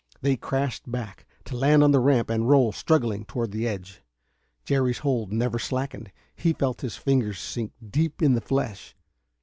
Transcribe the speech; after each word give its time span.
They 0.21 0.35
crashed 0.35 0.91
back, 0.91 1.27
to 1.45 1.55
land 1.55 1.83
on 1.83 1.91
the 1.91 1.99
ramp 1.99 2.31
and 2.31 2.49
roll, 2.49 2.71
struggling, 2.71 3.23
toward 3.23 3.51
the 3.51 3.67
edge. 3.67 4.01
Jerry's 4.65 4.97
hold 4.97 5.31
never 5.31 5.59
slackened. 5.59 6.11
He 6.35 6.53
felt 6.53 6.81
his 6.81 6.97
fingers 6.97 7.37
sink 7.37 7.71
deep 7.87 8.19
in 8.23 8.33
the 8.33 8.41
flesh. 8.41 8.95